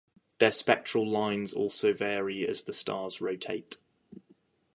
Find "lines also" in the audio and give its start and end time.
1.07-1.93